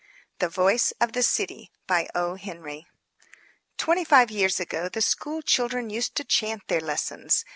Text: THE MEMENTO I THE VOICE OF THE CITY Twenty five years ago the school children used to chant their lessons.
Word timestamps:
THE 0.39 0.45
MEMENTO 0.45 0.45
I 0.45 0.45
THE 0.47 0.55
VOICE 0.73 0.93
OF 0.99 1.13
THE 1.13 1.21
CITY 1.21 1.71
Twenty 3.77 4.03
five 4.03 4.31
years 4.31 4.59
ago 4.59 4.89
the 4.89 4.99
school 4.99 5.43
children 5.43 5.91
used 5.91 6.15
to 6.15 6.23
chant 6.23 6.63
their 6.69 6.81
lessons. 6.81 7.45